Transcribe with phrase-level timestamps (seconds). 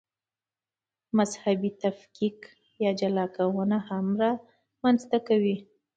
[1.17, 2.37] مذهبي تفکیک
[2.83, 4.05] یا جلاکونه هم
[4.83, 5.57] رامنځته کوي.